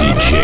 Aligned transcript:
DJ. 0.00 0.34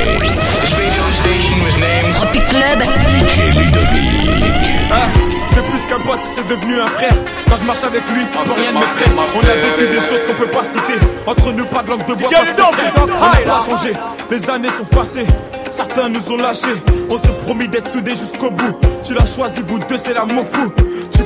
Tropic 2.13 2.45
Club. 2.49 2.79
DJ 3.09 3.57
Ludovic. 3.57 4.53
Ah, 4.93 5.09
c'est 5.49 5.65
plus 5.65 5.81
qu'un 5.89 6.01
pote, 6.01 6.21
c'est 6.35 6.47
devenu 6.47 6.79
un 6.79 6.87
frère. 6.89 7.15
Quand 7.49 7.57
je 7.57 7.65
marche 7.65 7.85
avec 7.85 8.03
lui, 8.11 8.23
rien 8.23 8.73
ne 8.73 8.79
me 8.79 8.79
On 8.79 9.41
a 9.41 9.55
vécu 9.55 9.95
des 9.95 10.01
choses 10.07 10.21
qu'on 10.27 10.35
peut 10.35 10.51
pas 10.51 10.65
citer. 10.65 11.01
Entre 11.27 11.53
nous, 11.53 11.65
pas 11.65 11.83
de 11.83 11.91
langue 11.91 12.07
de 12.07 12.15
bois. 12.15 12.29
Clair. 12.29 12.45
putain. 12.45 12.67
On 13.03 13.07
n'a 13.07 13.51
pas 13.51 13.65
changé. 13.65 13.93
Les 14.31 14.51
années 14.51 14.69
sont 14.69 14.85
passées. 14.85 15.27
Certains 15.71 16.11
nous 16.11 16.31
ont 16.31 16.37
lâchés. 16.37 16.83
On 17.09 17.17
s'est 17.17 17.37
promis 17.45 17.69
d'être 17.69 17.91
soudés 17.91 18.15
jusqu'au 18.15 18.51
bout. 18.51 18.79
Tu 19.05 19.15
l'as 19.15 19.27
choisi, 19.27 19.63
vous 19.67 19.79
deux, 19.79 19.97
c'est 20.03 20.13
l'amour 20.13 20.45
fou. 20.51 20.71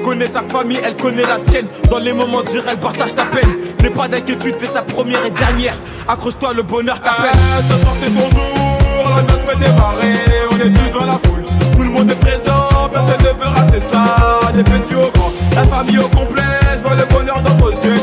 Tu 0.00 0.06
connais 0.06 0.26
sa 0.26 0.40
famille, 0.42 0.80
elle 0.82 0.96
connaît 0.96 1.26
la 1.26 1.38
tienne. 1.38 1.66
Dans 1.90 1.98
les 1.98 2.14
moments 2.14 2.42
durs, 2.42 2.64
elle 2.70 2.78
partage 2.78 3.14
ta 3.14 3.26
peine. 3.26 3.50
N'aie 3.82 3.90
pas 3.90 4.08
d'inquiétude, 4.08 4.56
t'es 4.56 4.64
sa 4.64 4.80
première 4.80 5.24
et 5.26 5.30
dernière. 5.30 5.74
Accroche-toi, 6.08 6.54
le 6.54 6.62
bonheur 6.62 6.98
t'appelle. 7.02 7.38
ce 7.70 7.76
soir, 7.76 7.92
c'est 8.00 8.08
ton 8.08 8.30
jour. 8.30 9.14
La 9.14 9.22
noce 9.22 9.42
fait 9.42 9.58
démarrer. 9.58 10.14
On 10.52 10.56
est 10.56 10.72
tous 10.72 10.98
dans 10.98 11.04
la 11.04 11.18
foule. 11.22 11.44
Tout 11.76 11.82
le 11.82 11.90
monde 11.90 12.10
est 12.10 12.14
présent. 12.14 12.68
Personne 12.90 13.20
ne 13.20 13.44
veut 13.44 13.48
rater 13.48 13.80
ça. 13.80 14.40
Des 14.54 14.62
petits 14.62 14.94
au 14.94 15.10
grand. 15.10 15.32
La 15.54 15.66
famille 15.66 15.98
au 15.98 16.08
complet. 16.08 16.42
Je 16.72 16.78
vois 16.78 16.96
le 16.96 17.04
bonheur 17.04 17.42
dans 17.42 17.56
vos 17.56 17.70
yeux. 17.70 17.99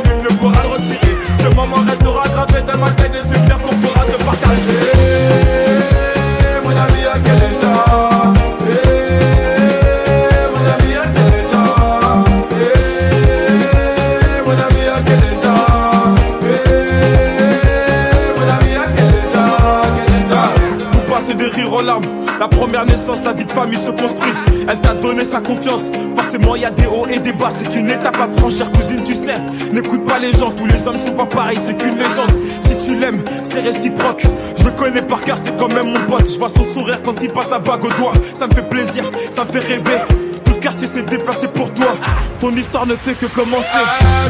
Les 30.77 30.87
hommes 30.87 30.99
sont 30.99 31.13
pas 31.13 31.25
pareils 31.25 31.57
C'est 31.63 31.75
qu'une 31.75 31.97
légende 31.97 32.31
Si 32.61 32.77
tu 32.77 32.95
l'aimes 32.95 33.23
c'est 33.43 33.61
réciproque 33.61 34.23
Je 34.57 34.63
le 34.63 34.71
connais 34.71 35.01
par 35.01 35.21
cœur 35.21 35.37
c'est 35.43 35.55
quand 35.57 35.73
même 35.73 35.91
mon 35.91 35.99
pote 36.07 36.29
Je 36.31 36.37
vois 36.37 36.49
son 36.49 36.63
sourire 36.63 36.99
quand 37.03 37.21
il 37.21 37.29
passe 37.29 37.49
la 37.49 37.59
bague 37.59 37.85
au 37.85 37.91
doigt 37.91 38.13
Ça 38.33 38.47
me 38.47 38.53
fait 38.53 38.67
plaisir, 38.69 39.03
ça 39.29 39.43
me 39.45 39.51
fait 39.51 39.59
rêver 39.59 39.99
Tout 40.45 40.53
le 40.53 40.59
quartier 40.59 40.87
s'est 40.87 41.03
déplacé 41.03 41.47
pour 41.47 41.73
toi 41.73 41.95
Ton 42.39 42.55
histoire 42.55 42.85
ne 42.85 42.95
fait 42.95 43.13
que 43.13 43.25
commencer 43.27 43.83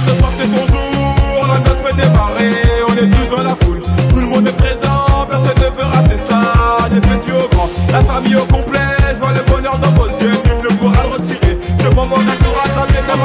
Ce 0.08 0.16
soir 0.16 0.32
c'est 0.38 0.48
ton 0.48 0.66
jour 0.68 1.48
La 1.48 1.60
noce 1.60 1.80
fait 1.86 1.96
démarrer 1.96 2.52
On 2.88 2.94
est 2.94 3.10
tous 3.10 3.36
dans 3.36 3.44
la 3.44 3.56
foule 3.62 3.82
Tout 4.12 4.20
le 4.20 4.28
monde 4.28 4.48
est 4.48 4.58
présent 4.58 5.06
Personne 5.30 5.58
ne 5.58 5.70
veut 5.76 5.84
rater 5.84 6.18
ça 6.18 6.88
Des 6.90 7.02
petits 7.02 7.32
au 7.32 7.48
grand 7.54 7.70
La 7.92 8.04
famille 8.04 8.36
au 8.36 8.46
complet 8.46 8.80
Je 9.14 9.20
vois 9.20 9.34
le 9.34 9.42
bonheur 9.52 9.78
dans 9.80 9.92
vos 9.92 10.08
yeux 10.08 10.32
Nul 10.32 10.64
ne 10.64 10.70
pourra 10.78 11.04
le 11.04 11.10
retirer 11.14 11.58
Ce 11.78 11.88
moment 11.94 12.16
restera 12.16 12.68
gravé 12.74 12.94
dans 13.08 13.18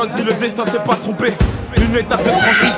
choisi, 0.00 0.22
le 0.22 0.32
destin 0.34 0.64
s'est 0.64 0.78
pas 0.78 0.96
trompé. 0.96 1.32
Une 1.76 1.96
étape 1.96 2.20
est 2.20 2.30
franchie. 2.30 2.72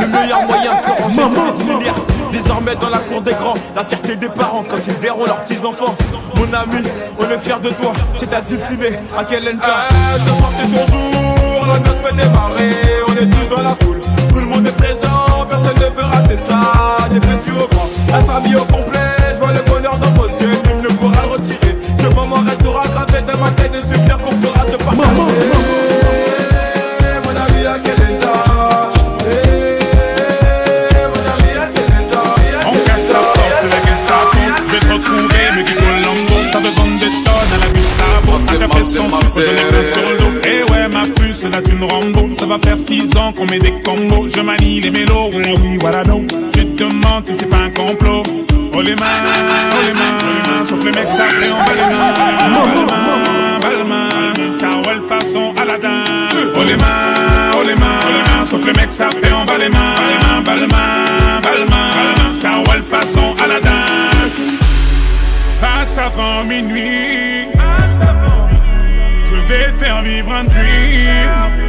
Le 0.00 0.06
meilleur 0.06 0.42
moyen 0.46 0.72
de 0.76 0.82
se 0.82 1.02
ranger, 1.02 1.52
de 1.52 1.58
s'unir. 1.58 1.94
Désormais 2.30 2.76
dans 2.76 2.90
la 2.90 2.98
cour 2.98 3.20
des 3.20 3.32
grands, 3.32 3.54
la 3.74 3.84
fierté 3.84 4.16
des 4.16 4.28
parents 4.28 4.64
quand 4.68 4.76
ils 4.86 4.94
verront 4.94 5.24
leurs 5.24 5.42
petits-enfants. 5.42 5.94
Mon 6.36 6.44
ami, 6.44 6.84
on 7.18 7.30
est 7.30 7.38
fiers 7.38 7.60
de 7.62 7.70
toi. 7.70 7.92
C'est 8.14 8.30
ta 8.30 8.44
ciné, 8.44 8.98
à 9.18 9.24
quel 9.24 9.48
état 9.48 9.88
Ce 10.18 10.34
soir 10.34 10.50
c'est 10.56 10.68
ton 10.68 10.86
jour, 10.86 11.66
la 11.66 11.78
noce 11.80 11.98
fait 12.02 12.14
démarrer. 12.14 12.70
On 13.08 13.12
est 13.12 13.30
tous 13.30 13.56
dans 13.56 13.62
la 13.62 13.74
foule, 13.82 14.00
tout 14.30 14.38
le 14.38 14.46
monde 14.46 14.66
est 14.66 14.76
présent. 14.76 15.46
Personne 15.48 15.76
ne 15.76 15.96
veut 15.96 16.04
rater 16.04 16.36
ça. 16.36 17.08
Des 17.10 17.20
petits 17.20 17.50
au 17.50 17.66
grand, 17.74 17.88
la 18.08 18.22
famille 18.22 18.56
au 18.56 18.64
complet. 18.64 19.16
Je 19.34 19.38
vois 19.38 19.52
le 19.52 19.62
bonheur 19.62 19.96
dans 19.98 20.10
vos 20.10 20.28
yeux, 20.28 20.50
nul 20.66 20.82
ne 20.82 20.88
pourra 20.88 21.22
le 21.22 21.28
retirer. 21.32 21.76
Ce 21.98 22.06
moment 22.06 22.42
restera 22.46 22.84
gravé 22.86 23.22
dans 23.26 23.38
ma 23.38 23.50
tête. 23.50 23.72
Des 23.72 23.82
six 42.88 43.14
ans 43.18 43.32
qu'on 43.32 43.44
met 43.44 43.58
des 43.58 43.74
combos. 43.84 44.28
Je 44.34 44.40
manie 44.40 44.80
les 44.80 44.90
mélos, 44.90 45.30
oui, 45.34 45.44
oui, 45.62 45.78
voilà 45.78 46.02
donc. 46.04 46.28
Tu 46.54 46.64
te 46.64 46.84
demandes 46.84 47.26
si 47.26 47.34
c'est 47.38 47.48
pas 47.48 47.64
un 47.68 47.70
complot. 47.70 48.22
Oh 48.72 48.80
les 48.80 48.96
mains, 48.96 49.20
oh 49.76 49.82
les 49.86 49.92
mains. 49.92 50.64
Sauf 50.64 50.82
les 50.84 50.92
mecs 50.92 51.16
bas 51.18 51.28
les 51.38 51.50
mains. 51.52 52.14
Bas 53.60 53.70
les 53.76 53.84
mains, 53.84 54.32
les 54.32 54.40
mains. 54.40 54.50
Ça 54.50 54.68
roule 54.84 55.02
façon 55.06 55.54
Aladdin. 55.60 56.04
Oh 56.56 56.64
les 56.66 56.76
mains, 56.76 57.50
oh 57.58 57.62
les 57.66 57.74
mains. 57.74 58.46
Sauf 58.46 58.64
les 58.64 58.72
mecs 58.72 59.00
en 59.00 59.44
bas 59.44 59.58
les 59.58 59.68
mains. 59.68 60.42
Bas 60.46 60.56
les 60.56 60.66
mains, 60.66 61.40
bas 61.42 61.56
les 61.58 61.70
mains. 61.70 62.32
Ça 62.32 62.52
roule 62.66 62.82
façon 62.82 63.34
Aladdin. 63.44 63.84
Passe 65.60 65.98
avant 65.98 66.42
minuit. 66.44 67.48
Je 69.30 69.36
vais 69.48 69.72
te 69.72 69.78
faire 69.78 70.00
vivre 70.02 70.32
un 70.32 70.44
dream 70.44 71.68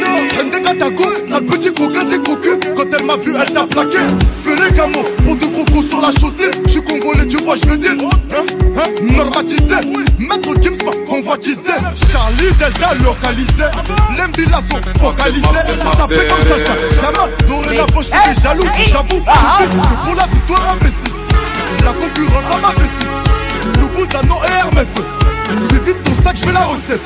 Katako, 0.70 1.04
sale 1.28 1.46
petit 1.46 1.72
coquin 1.72 2.04
des 2.04 2.18
cocus. 2.18 2.58
Quand 2.76 2.84
elle 2.96 3.04
m'a 3.04 3.16
vu, 3.16 3.34
elle 3.34 3.52
t'a 3.52 3.66
plaqué. 3.66 3.98
Fais 4.44 4.56
les 4.56 4.70
gamins, 4.76 5.04
pour 5.24 5.36
de 5.36 5.46
crocos 5.46 5.88
sur 5.88 6.00
la 6.00 6.10
chaussée. 6.12 6.50
Je 6.64 6.70
suis 6.70 6.82
congolais, 6.82 7.26
tu 7.26 7.38
vois, 7.38 7.56
je 7.56 7.66
veux 7.66 7.76
dire. 7.76 7.92
Hein, 8.00 8.46
hein, 8.76 8.82
normatisé, 9.00 9.74
maître 10.18 10.54
Gims 10.62 10.84
m'a 10.84 10.92
convoitisé. 11.08 11.74
Charlie 12.12 12.52
Delta 12.58 12.94
localisé. 13.02 13.66
L'embila 14.16 14.60
sont 14.70 14.80
focalisés. 15.00 15.46
Ça 15.96 16.06
fait 16.06 16.28
comme 16.28 16.44
ça, 16.44 16.56
ça. 16.58 16.74
Jamais, 17.00 17.46
dorénavant, 17.48 18.00
je 18.00 18.06
suis 18.06 18.34
des 18.34 18.40
jaloux. 18.40 18.64
J'avoue, 18.90 19.22
je 19.24 19.70
suis 19.70 19.80
que 19.80 20.04
pour 20.04 20.14
la 20.14 20.26
victoire 20.26 20.64
imbécile. 20.72 21.14
La 21.84 21.92
concurrence 21.94 22.44
à 22.52 22.58
ma 22.60 22.72
vessie. 22.74 23.80
Loubouzano 23.80 24.36
et 24.44 24.58
Hermès. 24.58 24.88
Lui 25.50 25.78
vite 25.84 26.02
ton 26.04 26.14
sac, 26.22 26.36
je 26.36 26.44
fais 26.44 26.52
la 26.52 26.64
recette. 26.64 27.00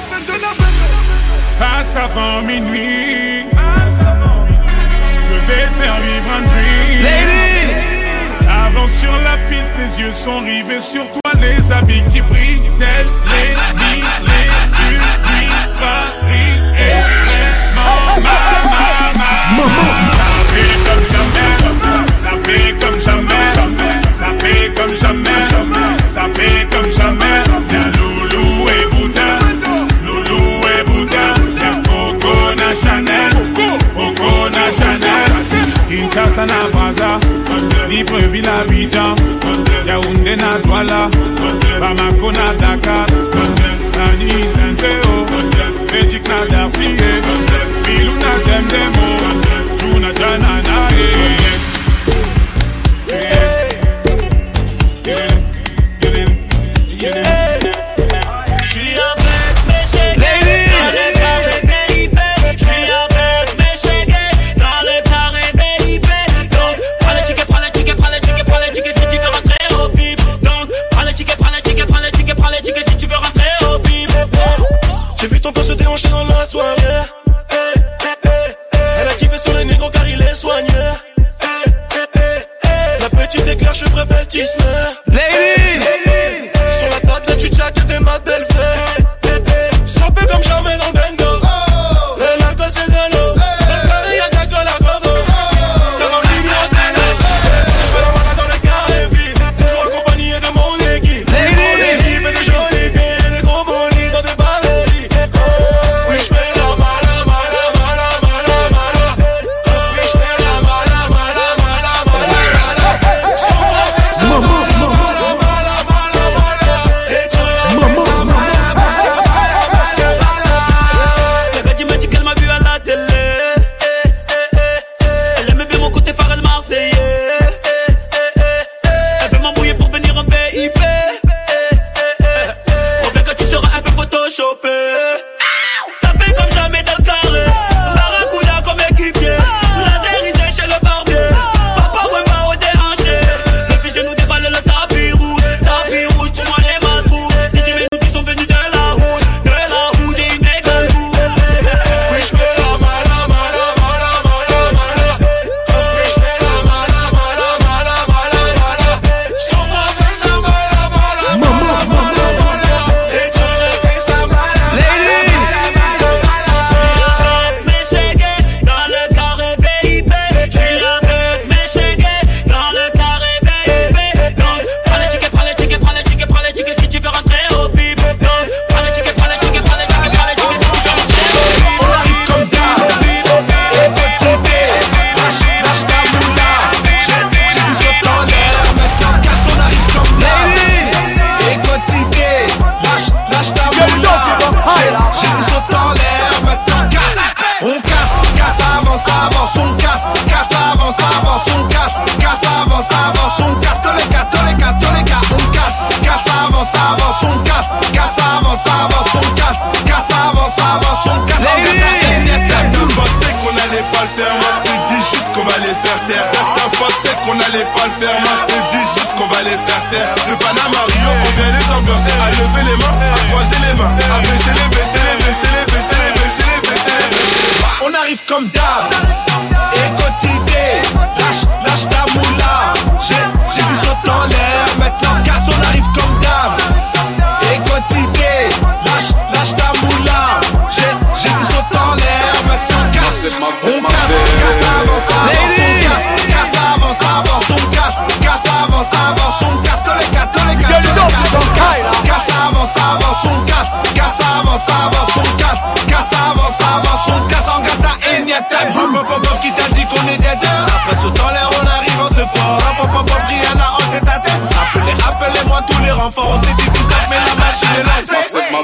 Passe 1.58 1.96
avant 1.96 2.42
minuit. 2.42 3.46
Je 5.26 5.52
vais 5.52 5.66
te 5.68 5.82
faire 5.82 6.00
vivre 6.00 6.30
un 6.36 6.42
dream. 6.42 7.02
Ladies 7.02 8.02
Avant 8.66 8.88
sur 8.88 9.12
la 9.12 9.36
piste, 9.48 9.72
les 9.78 10.00
yeux 10.00 10.12
sont 10.12 10.40
rivés 10.40 10.80
sur 10.80 11.04
toi, 11.10 11.32
les 11.40 11.72
habits 11.72 12.02
qui 12.12 12.20
brillent, 12.22 12.70
tels 12.78 13.06
les 13.26 13.54
mille 13.96 14.04
Mombasa 36.34 36.46
na 36.46 36.68
Brazza 36.68 37.20
Libreville 37.88 38.42
na 38.42 38.60
Abidjan. 38.62 39.14
Yaoundé 39.86 40.36
na 40.36 40.58
Douala. 40.58 41.08
Bamako 41.80 42.32
na 42.32 42.52
Dakar. 42.54 43.06
Nani 43.96 44.48
Saint-Théo 44.48 45.26
Belgique 45.92 46.28
na 46.28 46.44
Darcy. 46.46 46.96
Bilou 47.84 48.16
na 48.16 48.38
Demdemo 48.44 49.06
Juna 49.78 50.12
Janana 50.12 50.88
eh. 50.98 51.43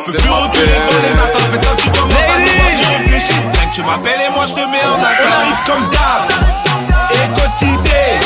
peux 0.05 0.19
plus 0.19 0.31
reculer 0.31 0.67
devant 0.67 1.03
les 1.03 1.21
attentes, 1.21 1.49
mais 1.53 1.59
quand 1.59 1.77
tu 1.77 1.91
commences 1.91 2.15
à 2.15 2.39
nous 2.39 2.47
voir, 2.59 2.73
tu 2.77 2.85
réfléchis. 2.85 3.41
Rien 3.53 3.69
que 3.69 3.75
tu 3.75 3.83
m'appelles 3.83 4.23
et 4.29 4.31
moi 4.35 4.47
je 4.47 4.55
te 4.55 4.61
mets 4.61 4.85
en 4.85 5.03
attente. 5.03 5.29
On 5.29 5.33
arrive 5.41 5.61
comme 5.67 5.89
d'hab, 5.91 6.25
et 7.11 7.27
quotidien. 7.41 8.20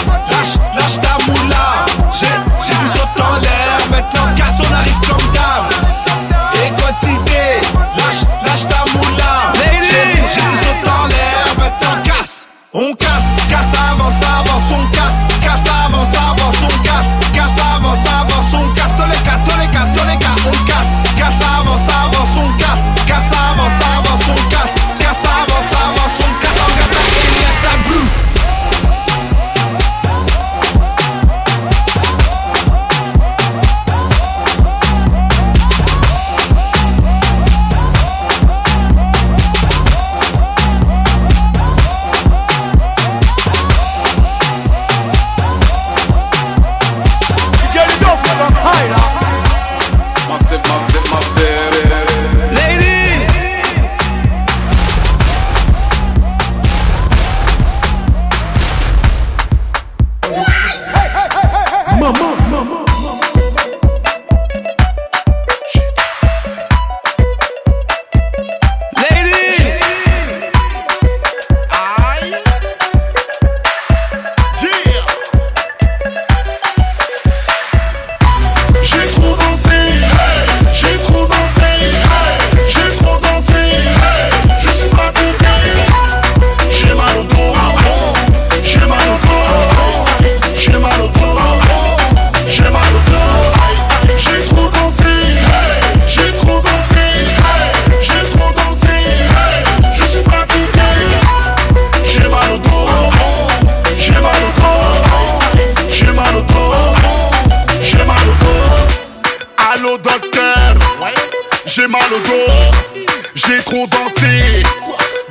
Trop 113.64 113.86
dansé. 113.86 114.62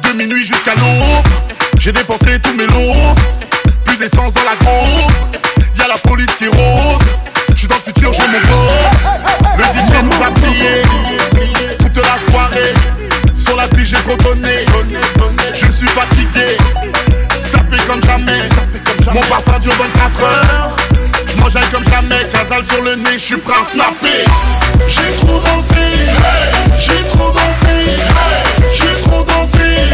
De 0.04 0.18
minuit 0.18 0.46
jusqu'à 0.46 0.76
l'aube. 0.76 1.26
J'ai 1.80 1.92
dépensé 1.92 2.40
tous 2.42 2.56
mes 2.56 2.66
lots. 2.68 3.16
Plus 3.86 3.98
d'essence 3.98 4.34
dans 4.34 4.44
la 4.44 4.56
groupe. 4.58 5.12
Y'a 5.78 5.88
la 5.88 5.98
police 5.98 6.36
qui 6.38 6.48
rôde. 6.48 7.02
J'suis 7.56 7.68
dans 7.68 7.76
le 7.76 7.82
futur, 7.82 8.12
j'ai 8.14 8.28
mon 8.28 8.40
go. 8.40 8.72
Le 9.58 9.64
DJ 9.64 10.04
nous 10.04 10.24
a 10.24 10.32
plié. 10.32 10.82
Toute 11.80 11.98
la 11.98 12.32
soirée. 12.32 12.74
Sur 13.36 13.56
la 13.56 13.68
pige, 13.68 13.90
j'ai 13.90 13.96
trop 13.98 14.18
donné. 14.18 14.66
Je 15.54 15.72
suis 15.72 15.88
fatigué. 15.88 16.58
Sapé 17.52 17.78
comme 17.88 18.04
jamais. 18.04 18.40
Mon 19.14 19.22
parfum 19.22 19.60
dure 19.60 19.74
24 19.74 20.24
heures. 20.24 20.76
J'mange 21.36 21.54
comme 21.72 21.86
jamais. 21.86 22.33
Sur 22.62 22.84
le 22.84 22.96
nez, 22.96 23.18
j'suis 23.18 23.38
prêt 23.38 23.54
à 23.54 23.68
snapper. 23.68 24.26
J'ai 24.88 25.12
trop 25.26 25.40
dansé. 25.40 25.74
J'ai 26.78 27.04
trop 27.10 27.32
dansé. 27.32 27.98
J'ai 28.72 29.02
trop 29.02 29.24
dansé. 29.24 29.90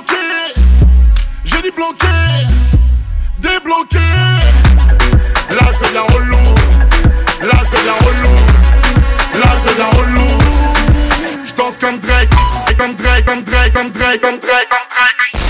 J'ai 0.00 0.06
dit 0.06 0.12
bloqué. 0.16 0.16
J'ai 1.44 1.62
dit 1.62 1.70
bloqué. 1.70 2.06
Débloqué. 3.38 3.98
Là 5.50 5.72
je 5.72 5.86
deviens 5.86 6.02
relou. 6.02 6.54
Là 7.42 7.62
je 7.64 7.70
deviens 7.76 7.98
relou. 8.06 8.36
Là 9.34 9.56
je 9.58 9.70
deviens 9.70 9.90
relou. 9.90 10.38
Je 11.44 11.54
danse 11.54 11.78
comme 11.78 11.98
Drake. 12.00 12.30
Comme 12.78 12.94
Drake, 12.94 13.26
comme 13.26 13.42
Drake, 13.44 13.74
comme 13.74 13.90
Drake, 13.90 14.20
comme 14.22 14.38
Drake, 14.38 14.68
comme 14.70 14.88
Drake 14.88 15.49